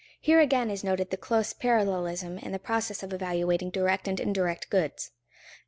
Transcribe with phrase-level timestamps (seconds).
[0.19, 4.71] _Here again is noted the close parallelism in the process of evaluating direct and indirect
[4.71, 5.11] goods.